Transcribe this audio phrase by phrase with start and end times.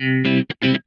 [0.00, 0.77] Música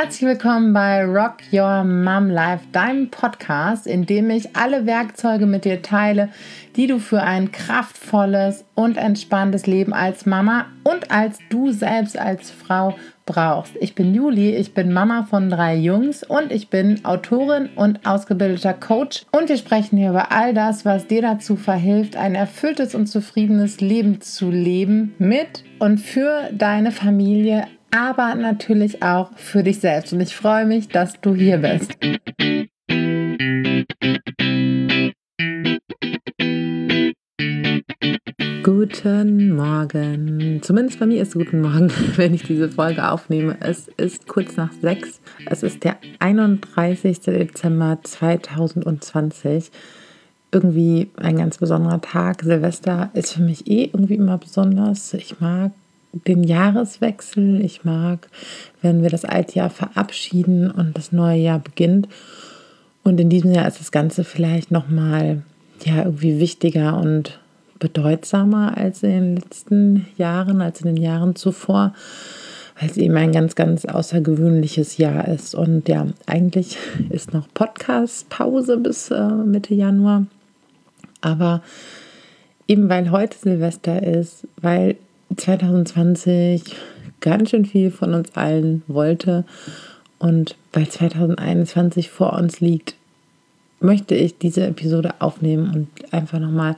[0.00, 5.64] Herzlich willkommen bei Rock Your Mom Life, deinem Podcast, in dem ich alle Werkzeuge mit
[5.64, 6.28] dir teile,
[6.76, 12.48] die du für ein kraftvolles und entspanntes Leben als Mama und als du selbst als
[12.48, 12.94] Frau
[13.26, 13.72] brauchst.
[13.80, 18.74] Ich bin Juli, ich bin Mama von drei Jungs und ich bin Autorin und ausgebildeter
[18.74, 23.08] Coach und wir sprechen hier über all das, was dir dazu verhilft, ein erfülltes und
[23.08, 30.12] zufriedenes Leben zu leben mit und für deine Familie aber natürlich auch für dich selbst.
[30.12, 31.96] Und ich freue mich, dass du hier bist.
[38.62, 40.60] Guten Morgen.
[40.62, 43.56] Zumindest bei mir ist guten Morgen, wenn ich diese Folge aufnehme.
[43.60, 45.20] Es ist kurz nach sechs.
[45.46, 47.20] Es ist der 31.
[47.20, 49.70] Dezember 2020.
[50.50, 52.42] Irgendwie ein ganz besonderer Tag.
[52.42, 55.14] Silvester ist für mich eh irgendwie immer besonders.
[55.14, 55.72] Ich mag
[56.26, 57.64] den Jahreswechsel.
[57.64, 58.28] Ich mag,
[58.82, 62.08] wenn wir das alte Jahr verabschieden und das neue Jahr beginnt.
[63.02, 65.42] Und in diesem Jahr ist das Ganze vielleicht nochmal
[65.84, 67.38] ja, irgendwie wichtiger und
[67.78, 71.94] bedeutsamer als in den letzten Jahren, als in den Jahren zuvor,
[72.78, 75.54] weil es eben ein ganz, ganz außergewöhnliches Jahr ist.
[75.54, 76.76] Und ja, eigentlich
[77.10, 80.26] ist noch Podcast-Pause bis äh, Mitte Januar.
[81.20, 81.62] Aber
[82.68, 84.96] eben weil heute Silvester ist, weil
[85.38, 86.62] 2020
[87.20, 89.44] ganz schön viel von uns allen wollte
[90.18, 92.94] und weil 2021 vor uns liegt,
[93.80, 96.76] möchte ich diese Episode aufnehmen und einfach nochmal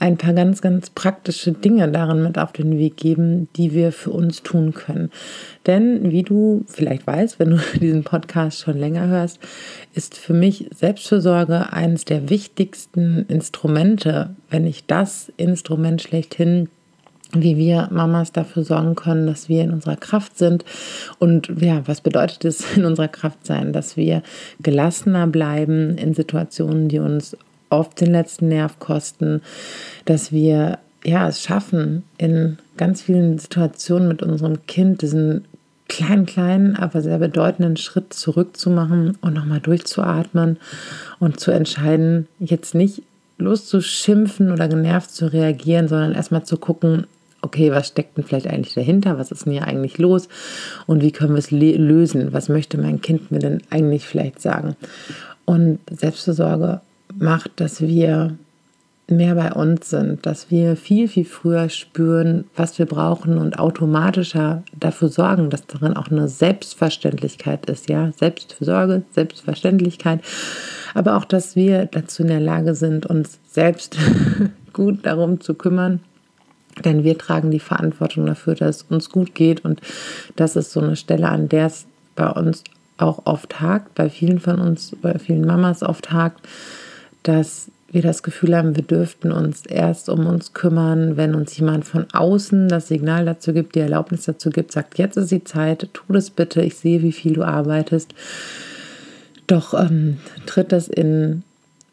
[0.00, 4.10] ein paar ganz, ganz praktische Dinge darin mit auf den Weg geben, die wir für
[4.10, 5.10] uns tun können.
[5.66, 9.40] Denn wie du vielleicht weißt, wenn du diesen Podcast schon länger hörst,
[9.94, 16.68] ist für mich Selbstfürsorge eines der wichtigsten Instrumente, wenn nicht das Instrument schlechthin,
[17.32, 20.64] wie wir Mamas dafür sorgen können, dass wir in unserer Kraft sind.
[21.18, 23.72] Und ja, was bedeutet es, in unserer Kraft sein?
[23.72, 24.22] Dass wir
[24.60, 27.36] gelassener bleiben in Situationen, die uns
[27.70, 29.42] oft den letzten Nerv kosten,
[30.06, 35.44] dass wir ja es schaffen, in ganz vielen Situationen mit unserem Kind diesen
[35.88, 40.58] kleinen, kleinen, aber sehr bedeutenden Schritt zurückzumachen und nochmal durchzuatmen
[41.18, 43.02] und zu entscheiden, jetzt nicht
[43.38, 47.06] loszuschimpfen oder genervt zu reagieren, sondern erstmal zu gucken,
[47.42, 49.18] okay, was steckt denn vielleicht eigentlich dahinter?
[49.18, 50.28] Was ist denn hier eigentlich los?
[50.86, 52.32] Und wie können wir es lösen?
[52.32, 54.76] Was möchte mein Kind mir denn eigentlich vielleicht sagen?
[55.44, 56.80] Und Selbstversorge
[57.16, 58.36] macht, dass wir
[59.10, 64.62] mehr bei uns sind, dass wir viel, viel früher spüren, was wir brauchen und automatischer
[64.78, 70.20] dafür sorgen, dass darin auch eine Selbstverständlichkeit ist, ja, Selbstfürsorge, Selbstverständlichkeit,
[70.94, 73.96] aber auch, dass wir dazu in der Lage sind, uns selbst
[74.74, 76.00] gut darum zu kümmern,
[76.84, 79.64] denn wir tragen die Verantwortung dafür, dass es uns gut geht.
[79.64, 79.80] Und
[80.36, 82.64] das ist so eine Stelle, an der es bei uns
[82.96, 86.46] auch oft hakt, bei vielen von uns, bei vielen Mamas oft hakt,
[87.22, 91.86] dass wir das Gefühl haben, wir dürften uns erst um uns kümmern, wenn uns jemand
[91.86, 95.88] von außen das Signal dazu gibt, die Erlaubnis dazu gibt, sagt, jetzt ist die Zeit,
[95.94, 98.14] tu das bitte, ich sehe, wie viel du arbeitest.
[99.46, 101.44] Doch ähm, tritt das in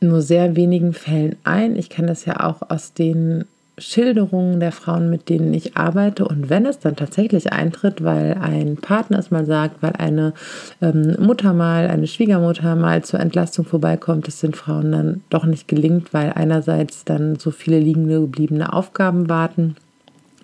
[0.01, 1.77] nur sehr wenigen Fällen ein.
[1.77, 3.45] Ich kenne das ja auch aus den
[3.77, 6.25] Schilderungen der Frauen, mit denen ich arbeite.
[6.25, 10.33] Und wenn es dann tatsächlich eintritt, weil ein Partner es mal sagt, weil eine
[10.81, 15.67] ähm, Mutter mal, eine Schwiegermutter mal zur Entlastung vorbeikommt, das sind Frauen dann doch nicht
[15.67, 19.75] gelingt, weil einerseits dann so viele liegende gebliebene Aufgaben warten,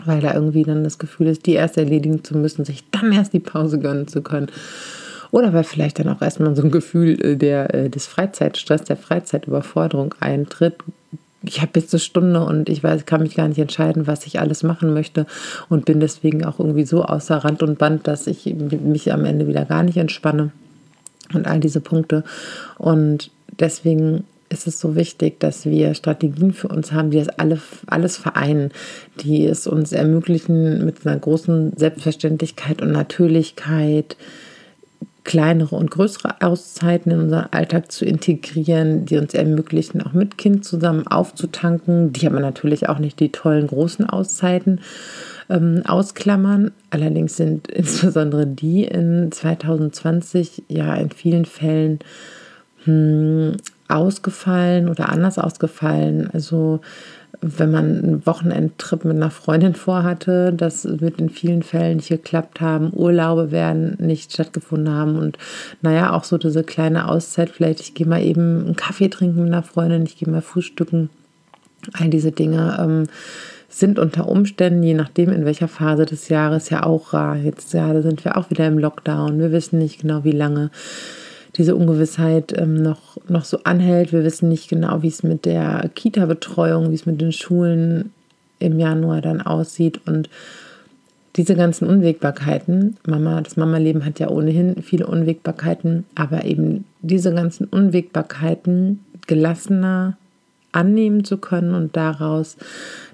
[0.03, 3.31] weil da irgendwie dann das Gefühl ist, die erst erledigen zu müssen, sich dann erst
[3.31, 4.47] die Pause gönnen zu können.
[5.31, 8.97] Oder weil vielleicht dann auch erstmal so ein Gefühl äh, der, äh, des Freizeitstress, der
[8.97, 10.75] Freizeitüberforderung eintritt,
[11.43, 14.39] ich habe jetzt eine Stunde und ich weiß, kann mich gar nicht entscheiden, was ich
[14.39, 15.25] alles machen möchte
[15.69, 19.47] und bin deswegen auch irgendwie so außer Rand und Band, dass ich mich am Ende
[19.47, 20.51] wieder gar nicht entspanne
[21.33, 22.23] und all diese Punkte.
[22.77, 27.59] Und deswegen ist es so wichtig, dass wir Strategien für uns haben, die das alle,
[27.87, 28.71] alles vereinen,
[29.21, 34.17] die es uns ermöglichen, mit einer großen Selbstverständlichkeit und Natürlichkeit
[35.23, 40.65] kleinere und größere Auszeiten in unseren Alltag zu integrieren, die uns ermöglichen, auch mit Kind
[40.65, 44.81] zusammen aufzutanken, die aber natürlich auch nicht die tollen großen Auszeiten
[45.49, 46.71] ähm, ausklammern.
[46.89, 51.99] Allerdings sind insbesondere die in 2020 ja in vielen Fällen
[52.85, 53.57] hm,
[53.87, 56.29] ausgefallen oder anders ausgefallen.
[56.33, 56.81] Also
[57.39, 62.61] wenn man einen Wochenendtrip mit einer Freundin vorhatte, das wird in vielen Fällen nicht geklappt
[62.61, 62.91] haben.
[62.93, 65.17] Urlaube werden nicht stattgefunden haben.
[65.17, 65.37] Und
[65.81, 69.53] naja, auch so diese kleine Auszeit, vielleicht ich gehe mal eben einen Kaffee trinken mit
[69.53, 71.09] einer Freundin, ich gehe mal frühstücken.
[71.93, 73.07] All diese Dinge ähm,
[73.69, 77.37] sind unter Umständen, je nachdem in welcher Phase des Jahres, ja auch rar.
[77.37, 79.39] Jetzt ja, sind wir auch wieder im Lockdown.
[79.39, 80.69] Wir wissen nicht genau, wie lange
[81.57, 84.13] diese Ungewissheit ähm, noch, noch so anhält.
[84.13, 88.11] Wir wissen nicht genau, wie es mit der Kita-Betreuung, wie es mit den Schulen
[88.59, 90.01] im Januar dann aussieht.
[90.05, 90.29] Und
[91.35, 97.65] diese ganzen Unwägbarkeiten, Mama, das Mama-Leben hat ja ohnehin viele Unwägbarkeiten, aber eben diese ganzen
[97.65, 100.17] Unwägbarkeiten gelassener
[100.71, 102.57] annehmen zu können und daraus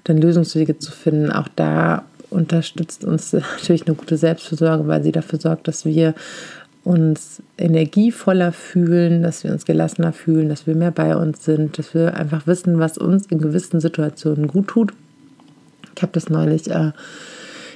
[0.04, 1.30] dann Lösungswege zu finden.
[1.30, 6.14] Auch da unterstützt uns natürlich eine gute Selbstversorge, weil sie dafür sorgt, dass wir
[6.88, 11.92] uns energievoller fühlen, dass wir uns gelassener fühlen, dass wir mehr bei uns sind, dass
[11.92, 14.94] wir einfach wissen, was uns in gewissen Situationen gut tut.
[15.94, 16.92] Ich habe das neulich äh,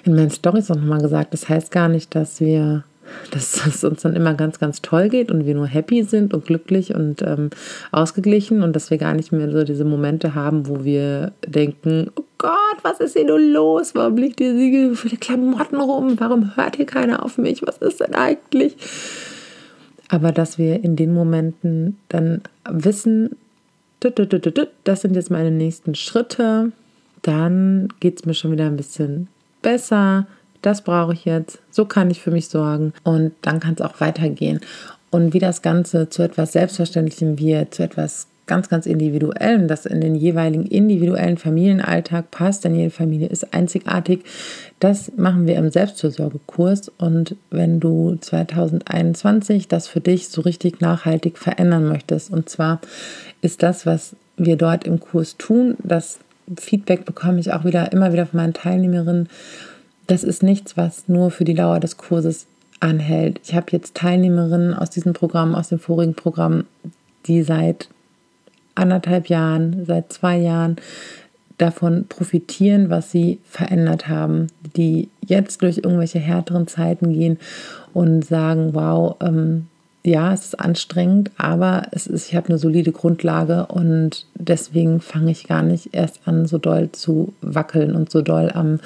[0.04, 1.34] in meinen Stories auch nochmal gesagt.
[1.34, 2.84] Das heißt gar nicht, dass wir
[3.30, 6.44] dass es uns dann immer ganz, ganz toll geht und wir nur happy sind und
[6.44, 7.50] glücklich und ähm,
[7.90, 12.24] ausgeglichen und dass wir gar nicht mehr so diese Momente haben, wo wir denken, oh
[12.38, 13.94] Gott, was ist hier nur los?
[13.94, 16.16] Warum liegt hier so viele Klamotten rum?
[16.18, 17.62] Warum hört hier keiner auf mich?
[17.66, 18.76] Was ist denn eigentlich?
[20.08, 23.36] Aber dass wir in den Momenten dann wissen,
[24.00, 26.72] das sind jetzt meine nächsten Schritte,
[27.22, 29.28] dann geht es mir schon wieder ein bisschen
[29.62, 30.26] besser
[30.62, 34.00] das brauche ich jetzt, so kann ich für mich sorgen und dann kann es auch
[34.00, 34.60] weitergehen.
[35.10, 40.00] Und wie das Ganze zu etwas Selbstverständlichem wird, zu etwas ganz, ganz Individuellem, das in
[40.00, 44.24] den jeweiligen individuellen Familienalltag passt, denn jede Familie ist einzigartig.
[44.80, 46.90] Das machen wir im Selbstfürsorgekurs.
[46.98, 52.80] Und wenn du 2021 das für dich so richtig nachhaltig verändern möchtest, und zwar
[53.42, 56.18] ist das, was wir dort im Kurs tun, das
[56.58, 59.28] Feedback bekomme ich auch wieder immer wieder von meinen Teilnehmerinnen
[60.12, 62.46] das ist nichts, was nur für die Dauer des Kurses
[62.80, 63.40] anhält.
[63.44, 66.64] Ich habe jetzt Teilnehmerinnen aus diesem Programm, aus dem vorigen Programm,
[67.24, 67.88] die seit
[68.74, 70.76] anderthalb Jahren, seit zwei Jahren
[71.56, 77.38] davon profitieren, was sie verändert haben, die jetzt durch irgendwelche härteren Zeiten gehen
[77.94, 79.68] und sagen, wow, ähm,
[80.04, 85.30] ja, es ist anstrengend, aber es ist, ich habe eine solide Grundlage und deswegen fange
[85.30, 88.80] ich gar nicht erst an, so doll zu wackeln und so doll am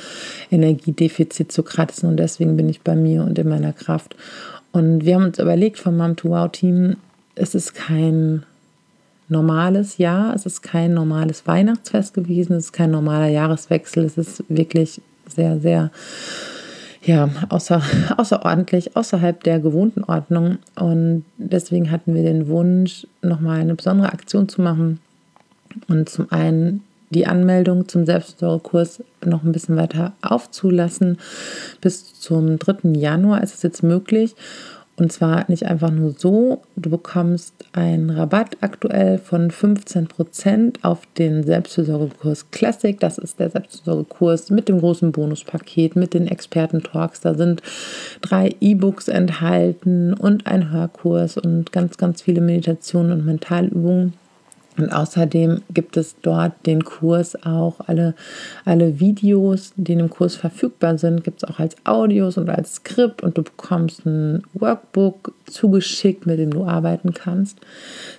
[0.51, 2.11] Energiedefizit zu kratzen.
[2.11, 4.15] Und deswegen bin ich bei mir und in meiner Kraft.
[4.73, 6.97] Und wir haben uns überlegt vom Mom to Wow Team,
[7.35, 8.45] es ist kein
[9.29, 14.45] normales Jahr, es ist kein normales Weihnachtsfest gewesen, es ist kein normaler Jahreswechsel, es ist
[14.49, 15.01] wirklich
[15.35, 15.91] sehr, sehr
[17.07, 17.81] ja, außer,
[18.17, 20.59] außerordentlich, außerhalb der gewohnten Ordnung.
[20.75, 25.01] Und deswegen hatten wir den Wunsch, nochmal eine besondere Aktion zu machen.
[25.89, 31.19] Und zum einen die Anmeldung zum Selbstversorgekurs noch ein bisschen weiter aufzulassen.
[31.81, 32.91] Bis zum 3.
[32.99, 34.35] Januar ist es jetzt möglich.
[34.99, 41.43] Und zwar nicht einfach nur so, du bekommst einen Rabatt aktuell von 15% auf den
[41.43, 42.99] Selbstversorgekurs Classic.
[42.99, 47.21] Das ist der Selbstversorgekurs mit dem großen Bonuspaket, mit den Experten-Talks.
[47.21, 47.61] Da sind
[48.23, 54.15] drei E-Books enthalten und ein Hörkurs und ganz, ganz viele Meditationen und Mentalübungen.
[54.79, 58.15] Und außerdem gibt es dort den Kurs auch, alle,
[58.65, 62.77] alle Videos, die in dem Kurs verfügbar sind, gibt es auch als Audios und als
[62.77, 63.23] Skript.
[63.23, 67.59] Und du bekommst ein Workbook zugeschickt, mit dem du arbeiten kannst.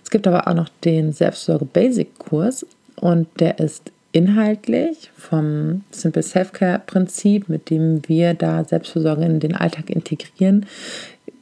[0.03, 2.65] Es gibt aber auch noch den Selbstsorge Basic Kurs.
[2.99, 9.55] Und der ist inhaltlich vom Simple Self-Care Prinzip, mit dem wir da Selbstversorge in den
[9.55, 10.65] Alltag integrieren,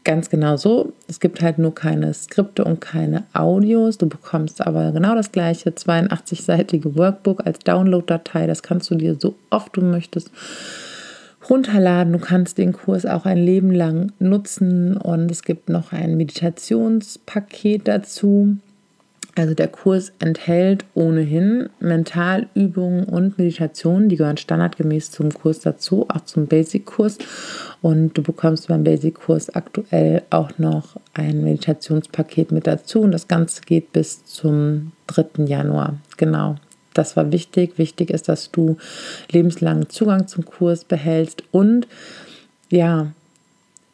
[0.06, 0.94] ganz genau so.
[1.10, 3.98] Es gibt halt nur keine Skripte und keine Audios.
[3.98, 8.48] Du bekommst aber genau das gleiche 82-seitige Workbook als Download-Datei.
[8.48, 10.32] Das kannst du dir so oft du möchtest
[11.50, 12.14] runterladen.
[12.14, 17.88] Du kannst den Kurs auch ein Leben lang nutzen und es gibt noch ein Meditationspaket
[17.88, 18.58] dazu.
[19.38, 26.22] Also der Kurs enthält ohnehin Mentalübungen und Meditationen, die gehören standardgemäß zum Kurs dazu, auch
[26.22, 27.18] zum Basic-Kurs.
[27.86, 33.02] Und du bekommst beim Basic-Kurs aktuell auch noch ein Meditationspaket mit dazu.
[33.02, 35.46] Und das Ganze geht bis zum 3.
[35.46, 36.00] Januar.
[36.18, 36.56] Genau.
[36.96, 37.78] Das war wichtig.
[37.78, 38.78] Wichtig ist, dass du
[39.30, 41.88] lebenslangen Zugang zum Kurs behältst und
[42.72, 43.12] ja,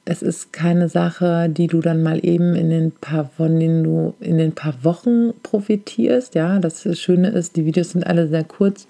[0.05, 4.13] es ist keine Sache, die du dann mal eben in den paar, von denen du
[4.21, 6.33] in den paar Wochen profitierst.
[6.33, 8.87] Ja, das Schöne ist, die Videos sind alle sehr kurz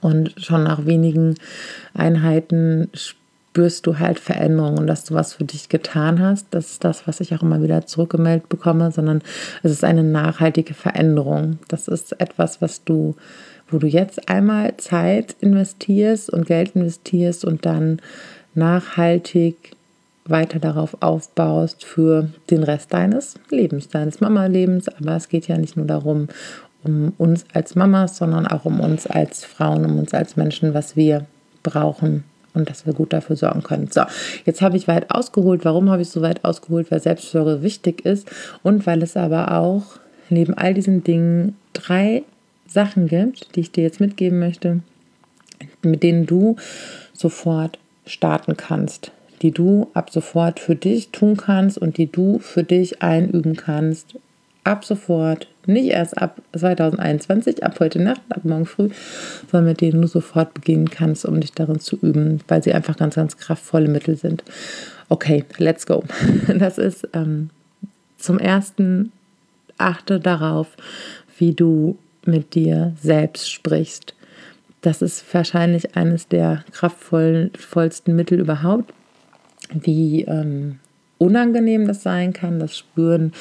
[0.00, 1.34] und schon nach wenigen
[1.94, 3.23] Einheiten spürst
[3.54, 6.46] du halt Veränderungen dass du was für dich getan hast.
[6.50, 9.22] Das ist das, was ich auch immer wieder zurückgemeldet bekomme, sondern
[9.62, 11.58] es ist eine nachhaltige Veränderung.
[11.68, 13.14] Das ist etwas, was du,
[13.68, 18.00] wo du jetzt einmal Zeit investierst und Geld investierst und dann
[18.54, 19.56] nachhaltig
[20.26, 24.88] weiter darauf aufbaust für den Rest deines Lebens, deines Mama-Lebens.
[24.88, 26.28] Aber es geht ja nicht nur darum,
[26.82, 30.96] um uns als Mamas, sondern auch um uns als Frauen, um uns als Menschen, was
[30.96, 31.26] wir
[31.62, 33.88] brauchen und dass wir gut dafür sorgen können.
[33.90, 34.02] So,
[34.44, 35.64] jetzt habe ich weit ausgeholt.
[35.64, 36.90] Warum habe ich so weit ausgeholt?
[36.90, 38.30] Weil Selbstfürsorge wichtig ist
[38.62, 39.82] und weil es aber auch
[40.30, 42.22] neben all diesen Dingen drei
[42.66, 44.80] Sachen gibt, die ich dir jetzt mitgeben möchte,
[45.82, 46.56] mit denen du
[47.12, 52.62] sofort starten kannst, die du ab sofort für dich tun kannst und die du für
[52.62, 54.16] dich einüben kannst,
[54.64, 58.88] ab sofort, nicht erst ab 2021, ab heute Nacht, ab morgen früh,
[59.50, 62.96] sondern mit denen du sofort beginnen kannst, um dich darin zu üben, weil sie einfach
[62.96, 64.42] ganz, ganz kraftvolle Mittel sind.
[65.08, 66.02] Okay, let's go.
[66.58, 67.50] Das ist ähm,
[68.16, 69.12] zum ersten,
[69.76, 70.68] achte darauf,
[71.38, 74.14] wie du mit dir selbst sprichst.
[74.80, 78.92] Das ist wahrscheinlich eines der kraftvollsten Mittel überhaupt.
[79.72, 80.78] Wie ähm,
[81.18, 83.32] unangenehm das sein kann, das spüren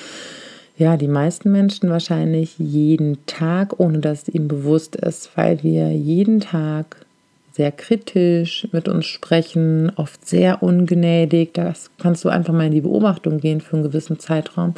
[0.78, 5.92] ja, die meisten Menschen wahrscheinlich jeden Tag, ohne dass es ihnen bewusst ist, weil wir
[5.92, 7.06] jeden Tag
[7.52, 11.54] sehr kritisch mit uns sprechen, oft sehr ungnädig.
[11.54, 14.74] Das kannst du einfach mal in die Beobachtung gehen für einen gewissen Zeitraum.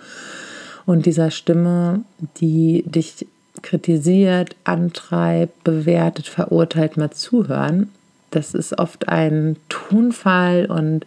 [0.85, 2.03] Und dieser Stimme,
[2.41, 3.25] die dich
[3.61, 7.89] kritisiert, antreibt, bewertet, verurteilt, mal zuhören,
[8.31, 11.05] das ist oft ein Tonfall und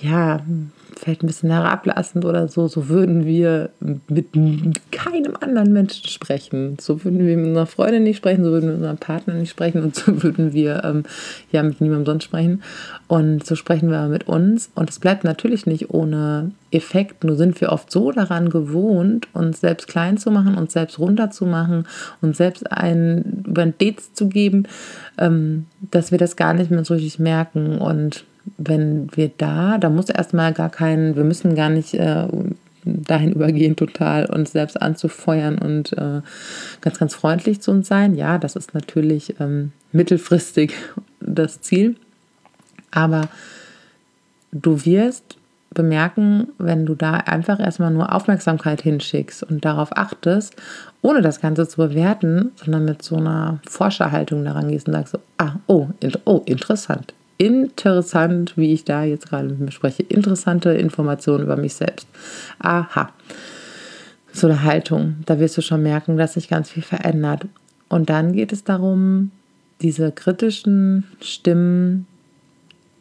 [0.00, 0.40] ja,
[1.04, 3.68] vielleicht ein bisschen herablassend oder so, so würden wir
[4.08, 4.28] mit
[4.90, 6.78] keinem anderen Menschen sprechen.
[6.80, 9.50] So würden wir mit unserer Freundin nicht sprechen, so würden wir mit unserem Partner nicht
[9.50, 11.02] sprechen und so würden wir ähm,
[11.52, 12.62] ja mit niemandem sonst sprechen.
[13.06, 14.70] Und so sprechen wir mit uns.
[14.74, 17.22] Und es bleibt natürlich nicht ohne Effekt.
[17.22, 21.86] Nur sind wir oft so daran gewohnt, uns selbst klein zu machen, uns selbst runterzumachen,
[22.22, 24.66] uns selbst einen über den Dates zu geben,
[25.18, 27.76] ähm, dass wir das gar nicht mehr so richtig merken.
[27.76, 28.24] Und
[28.56, 32.26] wenn wir da, da muss erstmal gar kein, wir müssen gar nicht äh,
[32.84, 36.20] dahin übergehen, total uns selbst anzufeuern und äh,
[36.80, 38.14] ganz, ganz freundlich zu uns sein.
[38.14, 40.74] Ja, das ist natürlich ähm, mittelfristig
[41.20, 41.96] das Ziel.
[42.90, 43.28] Aber
[44.52, 45.36] du wirst
[45.70, 50.54] bemerken, wenn du da einfach erstmal nur Aufmerksamkeit hinschickst und darauf achtest,
[51.02, 55.18] ohne das Ganze zu bewerten, sondern mit so einer Forscherhaltung daran gehst und sagst so,
[55.38, 55.88] ah, oh,
[56.26, 60.02] oh, interessant interessant, wie ich da jetzt gerade mit mir spreche.
[60.02, 62.06] Interessante Informationen über mich selbst.
[62.58, 63.10] Aha.
[64.32, 65.16] So eine Haltung.
[65.26, 67.46] Da wirst du schon merken, dass sich ganz viel verändert.
[67.88, 69.30] Und dann geht es darum,
[69.80, 72.06] diese kritischen Stimmen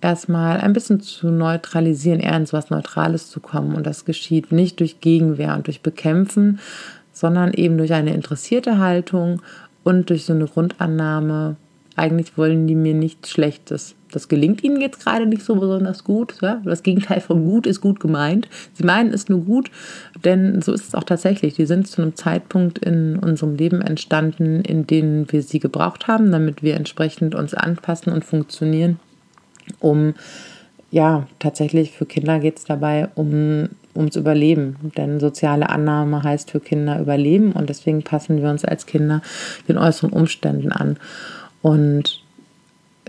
[0.02, 3.76] erstmal ein bisschen zu neutralisieren, eher in so etwas Neutrales zu kommen.
[3.76, 6.60] Und das geschieht nicht durch Gegenwehr und durch Bekämpfen,
[7.14, 9.42] sondern eben durch eine interessierte Haltung
[9.84, 11.56] und durch so eine Grundannahme,
[11.96, 13.96] eigentlich wollen die mir nichts Schlechtes.
[14.12, 16.36] Das gelingt ihnen jetzt gerade nicht so besonders gut.
[16.42, 16.62] Ja?
[16.64, 18.48] Das Gegenteil von gut ist gut gemeint.
[18.74, 19.72] Sie meinen es nur gut,
[20.24, 21.56] denn so ist es auch tatsächlich.
[21.56, 26.32] Die sind zu einem Zeitpunkt in unserem Leben entstanden, in dem wir sie gebraucht haben,
[26.32, 29.00] damit wir entsprechend uns anpassen und funktionieren,
[29.80, 30.14] um
[30.94, 34.76] ja, tatsächlich für Kinder geht es dabei um, ums Überleben.
[34.96, 39.24] Denn soziale Annahme heißt für Kinder Überleben und deswegen passen wir uns als Kinder
[39.68, 40.98] den äußeren Umständen an.
[41.64, 42.22] Und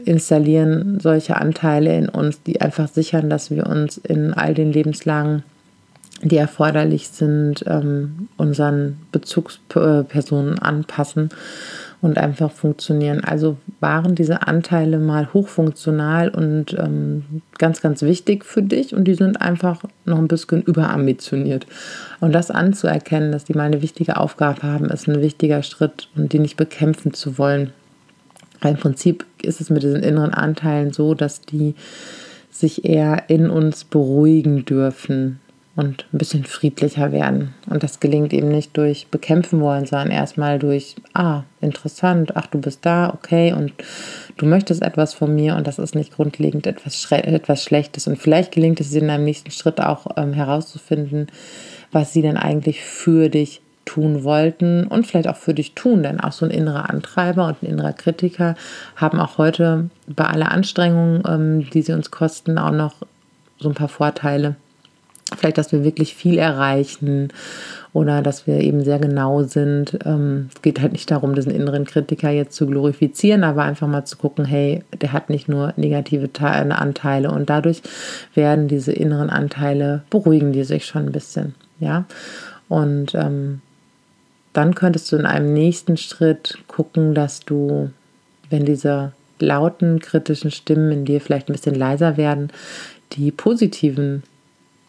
[0.04, 5.42] installieren solche Anteile in uns, die einfach sichern, dass wir uns in all den Lebenslagen,
[6.22, 11.30] die erforderlich sind, ähm, unseren Bezugspersonen anpassen
[12.00, 13.24] und einfach funktionieren.
[13.24, 19.14] Also waren diese Anteile mal hochfunktional und ähm, ganz, ganz wichtig für dich und die
[19.14, 21.66] sind einfach noch ein bisschen überambitioniert.
[22.20, 26.32] Und das anzuerkennen, dass die mal eine wichtige Aufgabe haben, ist ein wichtiger Schritt und
[26.32, 27.72] die nicht bekämpfen zu wollen.
[28.70, 31.74] Im Prinzip ist es mit diesen inneren Anteilen so, dass die
[32.50, 35.40] sich eher in uns beruhigen dürfen
[35.76, 37.52] und ein bisschen friedlicher werden.
[37.68, 42.60] Und das gelingt eben nicht durch bekämpfen wollen, sondern erstmal durch, ah, interessant, ach, du
[42.60, 43.72] bist da, okay, und
[44.36, 48.06] du möchtest etwas von mir und das ist nicht grundlegend etwas, etwas Schlechtes.
[48.06, 51.26] Und vielleicht gelingt es dir in einem nächsten Schritt auch ähm, herauszufinden,
[51.90, 56.20] was sie denn eigentlich für dich tun wollten und vielleicht auch für dich tun, denn
[56.20, 58.54] auch so ein innerer Antreiber und ein innerer Kritiker
[58.96, 62.94] haben auch heute bei aller Anstrengung, ähm, die sie uns kosten, auch noch
[63.58, 64.56] so ein paar Vorteile.
[65.36, 67.28] Vielleicht, dass wir wirklich viel erreichen
[67.92, 69.98] oder dass wir eben sehr genau sind.
[70.04, 74.04] Ähm, es geht halt nicht darum, diesen inneren Kritiker jetzt zu glorifizieren, aber einfach mal
[74.04, 77.82] zu gucken, hey, der hat nicht nur negative Anteile und dadurch
[78.34, 81.54] werden diese inneren Anteile, beruhigen die sich schon ein bisschen.
[81.80, 82.04] Ja,
[82.68, 83.60] und ähm,
[84.54, 87.90] dann könntest du in einem nächsten Schritt gucken, dass du,
[88.48, 92.50] wenn diese lauten, kritischen Stimmen in dir vielleicht ein bisschen leiser werden,
[93.12, 94.22] die positiven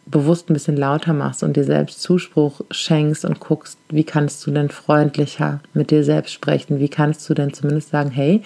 [0.06, 4.52] bewusst ein bisschen lauter machst und dir selbst Zuspruch schenkst und guckst, wie kannst du
[4.52, 6.80] denn freundlicher mit dir selbst sprechen?
[6.80, 8.44] Wie kannst du denn zumindest sagen, hey,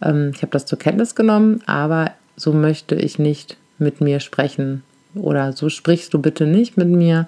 [0.00, 4.84] ähm, ich habe das zur Kenntnis genommen, aber so möchte ich nicht mit mir sprechen
[5.14, 7.26] oder so sprichst du bitte nicht mit mir.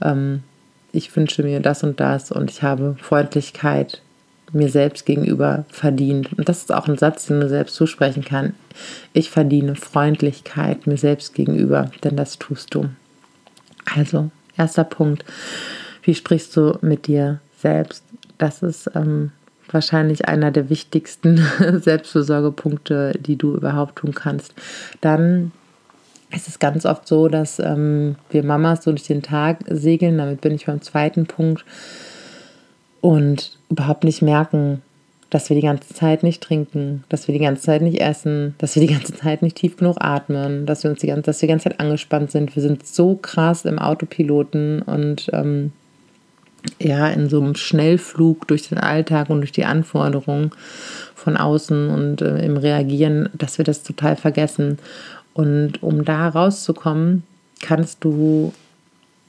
[0.00, 0.44] Ähm,
[0.92, 4.02] ich wünsche mir das und das und ich habe Freundlichkeit
[4.52, 6.32] mir selbst gegenüber verdient.
[6.36, 8.54] Und das ist auch ein Satz, den du selbst zusprechen kann.
[9.12, 12.88] Ich verdiene Freundlichkeit mir selbst gegenüber, denn das tust du.
[13.94, 15.24] Also, erster Punkt,
[16.02, 18.04] wie sprichst du mit dir selbst?
[18.38, 19.32] Das ist ähm,
[19.70, 21.44] wahrscheinlich einer der wichtigsten
[21.80, 24.54] Selbstversorgepunkte, die du überhaupt tun kannst.
[25.00, 25.52] Dann
[26.32, 30.18] ist es ganz oft so, dass ähm, wir Mamas so durch den Tag segeln.
[30.18, 31.64] Damit bin ich beim zweiten Punkt.
[33.00, 34.82] Und überhaupt nicht merken,
[35.30, 38.74] dass wir die ganze Zeit nicht trinken, dass wir die ganze Zeit nicht essen, dass
[38.74, 41.46] wir die ganze Zeit nicht tief genug atmen, dass wir uns die ganze, dass wir
[41.46, 42.54] die ganze Zeit angespannt sind.
[42.54, 45.72] Wir sind so krass im Autopiloten und ähm,
[46.78, 50.50] ja, in so einem Schnellflug durch den Alltag und durch die Anforderungen
[51.14, 54.78] von außen und äh, im Reagieren, dass wir das total vergessen.
[55.40, 57.22] Und um da rauszukommen,
[57.62, 58.52] kannst du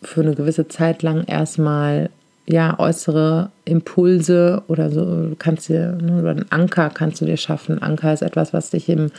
[0.01, 2.09] für eine gewisse Zeit lang erstmal
[2.45, 7.81] ja, äußere Impulse oder so, kannst dir, ne, oder einen Anker kannst du dir schaffen.
[7.81, 9.09] Anker ist etwas, was dich im,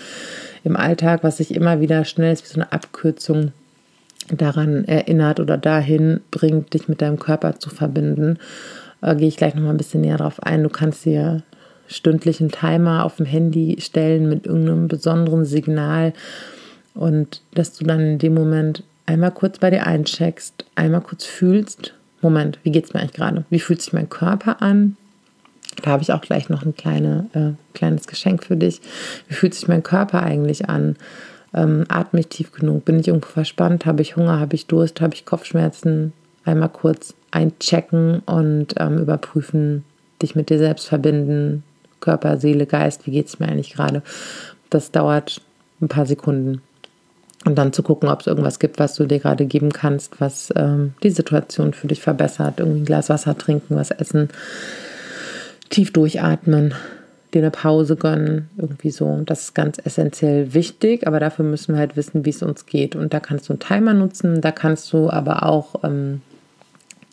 [0.64, 3.52] im Alltag, was sich immer wieder schnell ist, wie so eine Abkürzung
[4.28, 8.38] daran erinnert oder dahin bringt, dich mit deinem Körper zu verbinden.
[9.00, 10.62] Äh, Gehe ich gleich nochmal ein bisschen näher drauf ein.
[10.62, 11.42] Du kannst dir
[11.86, 16.12] stündlich einen Timer auf dem Handy stellen mit irgendeinem besonderen Signal
[16.94, 21.94] und dass du dann in dem Moment einmal kurz bei dir eincheckst, einmal kurz fühlst,
[22.20, 23.44] Moment, wie geht es mir eigentlich gerade?
[23.50, 24.96] Wie fühlt sich mein Körper an?
[25.82, 28.80] Da habe ich auch gleich noch ein kleine, äh, kleines Geschenk für dich.
[29.28, 30.96] Wie fühlt sich mein Körper eigentlich an?
[31.54, 32.84] Ähm, atme ich tief genug?
[32.84, 33.86] Bin ich irgendwo verspannt?
[33.86, 34.38] Habe ich Hunger?
[34.38, 35.00] Habe ich Durst?
[35.00, 36.12] Habe ich Kopfschmerzen?
[36.44, 39.84] Einmal kurz einchecken und ähm, überprüfen,
[40.20, 41.64] dich mit dir selbst verbinden.
[42.00, 44.02] Körper, Seele, Geist, wie geht es mir eigentlich gerade?
[44.70, 45.40] Das dauert
[45.80, 46.60] ein paar Sekunden.
[47.44, 50.52] Und dann zu gucken, ob es irgendwas gibt, was du dir gerade geben kannst, was
[50.54, 52.60] ähm, die Situation für dich verbessert.
[52.60, 54.28] Irgendwie ein Glas Wasser trinken, was essen,
[55.68, 56.74] tief durchatmen,
[57.34, 59.22] dir eine Pause gönnen, irgendwie so.
[59.26, 62.94] Das ist ganz essentiell wichtig, aber dafür müssen wir halt wissen, wie es uns geht.
[62.94, 66.22] Und da kannst du einen Timer nutzen, da kannst du aber auch ähm,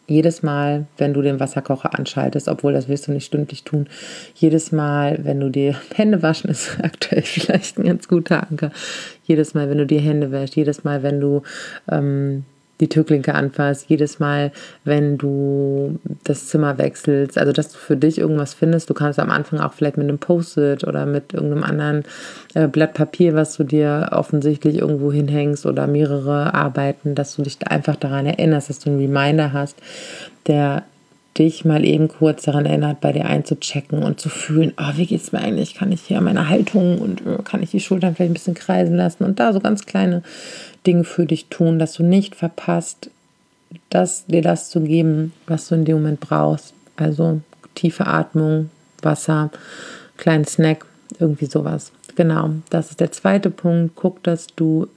[0.09, 3.87] jedes Mal, wenn du den Wasserkocher anschaltest, obwohl das wirst du nicht stündlich tun,
[4.35, 8.71] jedes Mal, wenn du dir Hände waschen, ist aktuell vielleicht ein ganz guter Anker.
[9.23, 11.43] Jedes Mal, wenn du dir Hände wäschst, jedes Mal, wenn du
[11.91, 12.45] ähm,
[12.79, 14.51] die Türklinke anfasst, jedes Mal,
[14.85, 18.89] wenn du das Zimmer wechselst, also dass du für dich irgendwas findest.
[18.89, 22.03] Du kannst am Anfang auch vielleicht mit einem Post-it oder mit irgendeinem anderen
[22.53, 27.57] äh, Blatt Papier, was du dir offensichtlich irgendwo hinhängst oder mehrere Arbeiten, dass du dich
[27.67, 29.77] einfach daran erinnerst, dass du einen Reminder hast,
[30.47, 30.83] der
[31.37, 35.31] dich mal eben kurz daran erinnert, bei dir einzuchecken und zu fühlen, oh, wie es
[35.31, 35.75] mir eigentlich?
[35.75, 38.95] Kann ich hier meine Haltung und äh, kann ich die Schultern vielleicht ein bisschen kreisen
[38.95, 40.23] lassen und da so ganz kleine
[40.85, 43.09] Dinge für dich tun, dass du nicht verpasst,
[43.89, 46.73] das, dir das zu geben, was du in dem Moment brauchst.
[46.95, 47.41] Also
[47.75, 48.69] tiefe Atmung,
[49.01, 49.51] Wasser,
[50.17, 50.85] kleinen Snack,
[51.19, 51.91] irgendwie sowas.
[52.15, 53.95] Genau, das ist der zweite Punkt.
[53.95, 54.87] Guck, dass du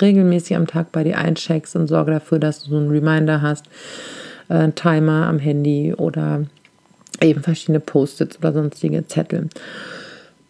[0.00, 3.66] regelmäßig am Tag bei dir eincheckst und sorge dafür, dass du so einen Reminder hast,
[4.48, 6.44] äh, Timer am Handy oder
[7.20, 9.48] eben verschiedene Post-its oder sonstige Zettel.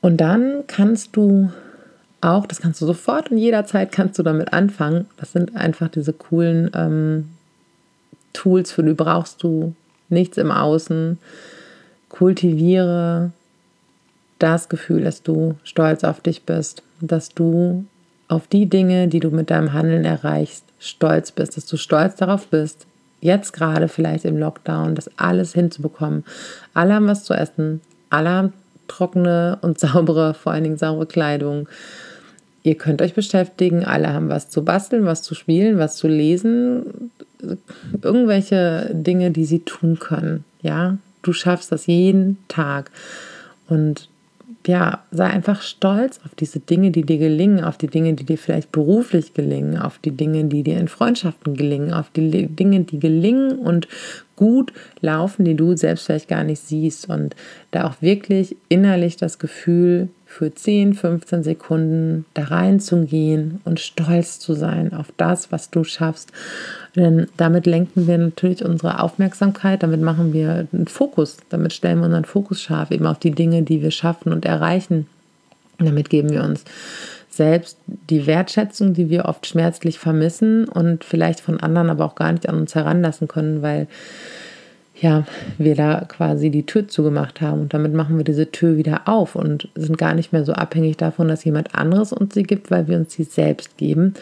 [0.00, 1.50] Und dann kannst du
[2.20, 5.07] auch, das kannst du sofort und jederzeit kannst du damit anfangen.
[5.16, 7.30] Das sind einfach diese coolen ähm,
[8.33, 9.74] Tools, für die brauchst du
[10.09, 11.18] nichts im Außen.
[12.09, 13.33] Kultiviere
[14.38, 17.85] das Gefühl, dass du stolz auf dich bist, dass du
[18.28, 22.46] auf die Dinge, die du mit deinem Handeln erreichst, stolz bist, dass du stolz darauf
[22.48, 22.87] bist,
[23.24, 26.24] jetzt gerade vielleicht im Lockdown, das alles hinzubekommen.
[26.74, 28.52] Alle haben was zu essen, alle haben
[28.87, 31.66] trockene und saubere, vor allen Dingen saubere Kleidung.
[32.62, 37.10] Ihr könnt euch beschäftigen, alle haben was zu basteln, was zu spielen, was zu lesen,
[38.02, 40.44] irgendwelche Dinge, die sie tun können.
[40.60, 42.90] Ja, du schaffst das jeden Tag.
[43.68, 44.08] Und
[44.66, 48.38] ja, sei einfach stolz auf diese Dinge, die dir gelingen, auf die Dinge, die dir
[48.38, 52.98] vielleicht beruflich gelingen, auf die Dinge, die dir in Freundschaften gelingen, auf die Dinge, die
[52.98, 53.88] gelingen und
[54.37, 57.09] gut laufen, die du selbst vielleicht gar nicht siehst.
[57.09, 57.37] Und
[57.72, 64.55] da auch wirklich innerlich das Gefühl für 10, 15 Sekunden da reinzugehen und stolz zu
[64.55, 66.33] sein auf das, was du schaffst.
[66.97, 72.07] Denn damit lenken wir natürlich unsere Aufmerksamkeit, damit machen wir einen Fokus, damit stellen wir
[72.07, 75.07] unseren Fokus scharf eben auf die Dinge, die wir schaffen und erreichen.
[75.79, 76.64] Damit geben wir uns
[77.31, 82.33] selbst die Wertschätzung, die wir oft schmerzlich vermissen und vielleicht von anderen aber auch gar
[82.33, 83.87] nicht an uns heranlassen können, weil
[85.05, 85.25] ja,
[85.59, 89.37] wir da quasi die Tür zugemacht haben und damit machen wir diese Tür wieder auf
[89.37, 92.88] und sind gar nicht mehr so abhängig davon, dass jemand anderes uns sie gibt, weil
[92.88, 94.14] wir uns sie selbst geben.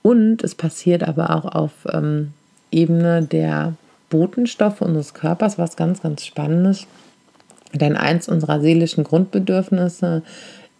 [0.00, 2.32] Und es passiert aber auch auf ähm,
[2.72, 3.74] Ebene der
[4.08, 6.86] Botenstoffe unseres Körpers was ganz, ganz Spannendes.
[7.74, 10.22] Denn eins unserer seelischen Grundbedürfnisse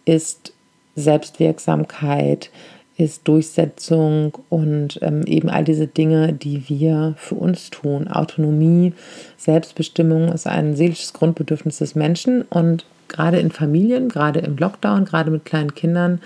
[0.05, 0.53] ist
[0.95, 2.49] Selbstwirksamkeit,
[2.97, 8.07] ist Durchsetzung und ähm, eben all diese Dinge, die wir für uns tun.
[8.07, 8.93] Autonomie,
[9.37, 15.31] Selbstbestimmung ist ein seelisches Grundbedürfnis des Menschen und gerade in Familien, gerade im Lockdown, gerade
[15.31, 16.21] mit kleinen Kindern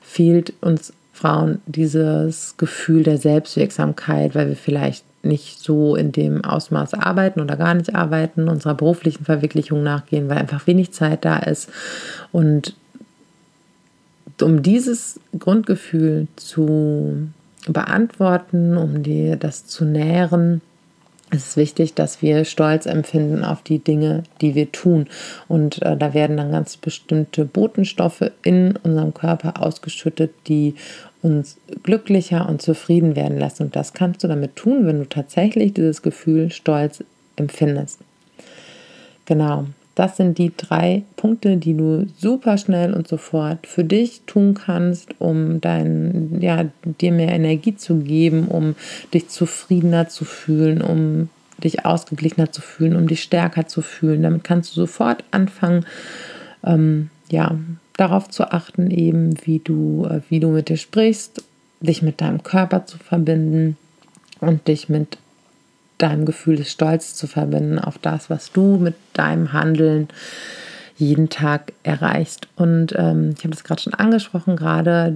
[0.00, 6.94] fehlt uns Frauen dieses Gefühl der Selbstwirksamkeit, weil wir vielleicht nicht so in dem Ausmaß
[6.94, 11.70] arbeiten oder gar nicht arbeiten, unserer beruflichen Verwirklichung nachgehen, weil einfach wenig Zeit da ist.
[12.30, 12.76] Und
[14.42, 17.28] um dieses Grundgefühl zu
[17.66, 20.60] beantworten, um dir das zu nähren,
[21.30, 25.08] es ist wichtig, dass wir Stolz empfinden auf die Dinge, die wir tun.
[25.46, 30.74] Und äh, da werden dann ganz bestimmte Botenstoffe in unserem Körper ausgeschüttet, die
[31.20, 33.64] uns glücklicher und zufrieden werden lassen.
[33.64, 37.04] Und das kannst du damit tun, wenn du tatsächlich dieses Gefühl Stolz
[37.36, 38.00] empfindest.
[39.26, 39.66] Genau.
[39.98, 45.20] Das sind die drei Punkte, die du super schnell und sofort für dich tun kannst,
[45.20, 48.76] um dein, ja, dir mehr Energie zu geben, um
[49.12, 51.30] dich zufriedener zu fühlen, um
[51.64, 54.22] dich ausgeglichener zu fühlen, um dich stärker zu fühlen.
[54.22, 55.84] Damit kannst du sofort anfangen,
[56.62, 57.58] ähm, ja,
[57.96, 61.42] darauf zu achten, eben wie du, äh, wie du mit dir sprichst,
[61.80, 63.76] dich mit deinem Körper zu verbinden
[64.38, 65.18] und dich mit
[65.98, 70.08] deinem Gefühl des Stolzes zu verbinden auf das, was du mit deinem Handeln
[70.96, 72.48] jeden Tag erreichst.
[72.56, 75.14] Und ähm, ich habe das gerade schon angesprochen, gerade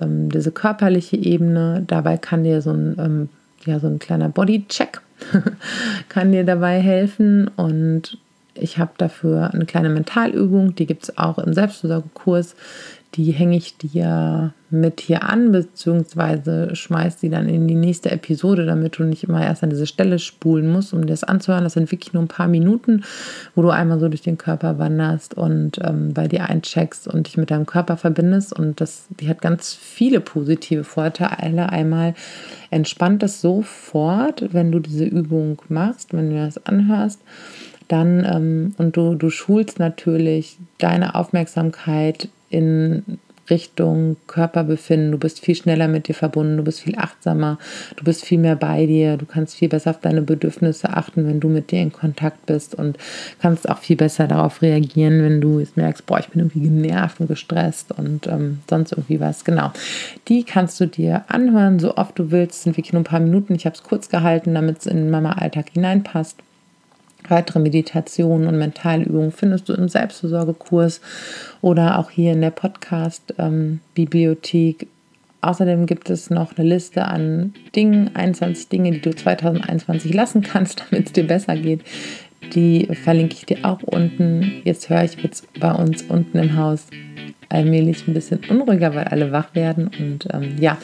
[0.00, 3.28] ähm, diese körperliche Ebene, dabei kann dir so ein, ähm,
[3.64, 5.00] ja, so ein kleiner Bodycheck
[6.08, 7.48] kann dir dabei helfen.
[7.48, 8.18] Und
[8.60, 12.54] ich habe dafür eine kleine Mentalübung, die gibt es auch im Selbstversorgekurs,
[13.14, 18.66] die hänge ich dir mit hier an, beziehungsweise schmeiß die dann in die nächste Episode,
[18.66, 21.64] damit du nicht immer erst an diese Stelle spulen musst, um das anzuhören.
[21.64, 23.02] Das sind wirklich nur ein paar Minuten,
[23.56, 27.36] wo du einmal so durch den Körper wanderst und ähm, bei dir eincheckst und dich
[27.36, 28.56] mit deinem Körper verbindest.
[28.56, 31.70] Und das, die hat ganz viele positive Vorteile.
[31.70, 32.14] Einmal
[32.70, 37.20] entspannt es sofort, wenn du diese Übung machst, wenn du das anhörst
[37.92, 43.18] dann ähm, und du, du schulst natürlich deine Aufmerksamkeit in
[43.50, 45.10] Richtung Körperbefinden.
[45.10, 47.58] Du bist viel schneller mit dir verbunden, du bist viel achtsamer,
[47.96, 51.40] du bist viel mehr bei dir, du kannst viel besser auf deine Bedürfnisse achten, wenn
[51.40, 52.96] du mit dir in Kontakt bist und
[53.40, 57.20] kannst auch viel besser darauf reagieren, wenn du jetzt merkst, boah, ich bin irgendwie genervt
[57.20, 59.44] und gestresst und ähm, sonst irgendwie was.
[59.44, 59.72] Genau.
[60.28, 63.54] Die kannst du dir anhören, so oft du willst, sind wirklich nur ein paar Minuten.
[63.54, 66.36] Ich habe es kurz gehalten, damit es in Mama Alltag hineinpasst.
[67.28, 71.00] Weitere Meditationen und Mentalübungen findest du im Selbstversorgekurs
[71.60, 74.82] oder auch hier in der Podcast-Bibliothek.
[74.82, 74.88] Ähm,
[75.42, 80.84] Außerdem gibt es noch eine Liste an Dingen, 21 Dinge, die du 2021 lassen kannst,
[80.90, 81.82] damit es dir besser geht.
[82.54, 84.60] Die verlinke ich dir auch unten.
[84.64, 86.86] Jetzt höre ich jetzt bei uns unten im Haus
[87.48, 89.90] allmählich ein bisschen unruhiger, weil alle wach werden.
[89.98, 90.78] Und ähm, ja,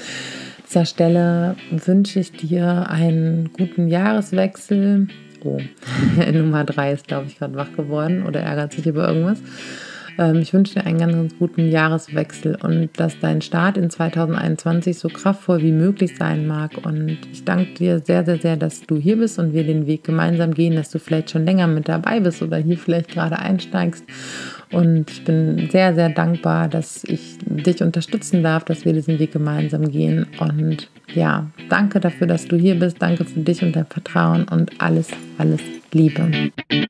[0.67, 5.09] dieser Stelle wünsche ich dir einen guten Jahreswechsel
[5.47, 5.61] Oh,
[6.33, 9.41] Nummer drei ist, glaube ich, gerade wach geworden oder ärgert sich über irgendwas.
[10.19, 14.99] Ähm, ich wünsche dir einen ganz, ganz guten Jahreswechsel und dass dein Start in 2021
[14.99, 16.73] so kraftvoll wie möglich sein mag.
[16.85, 20.05] Und ich danke dir sehr, sehr, sehr, dass du hier bist und wir den Weg
[20.05, 24.05] gemeinsam gehen, dass du vielleicht schon länger mit dabei bist oder hier vielleicht gerade einsteigst.
[24.73, 29.33] Und ich bin sehr, sehr dankbar, dass ich dich unterstützen darf, dass wir diesen Weg
[29.33, 30.27] gemeinsam gehen.
[30.41, 33.01] Und ja, danke dafür, dass du hier bist.
[33.01, 35.61] Danke für dich und dein Vertrauen und alles, alles
[35.93, 36.51] Liebe.
[36.69, 36.87] Musik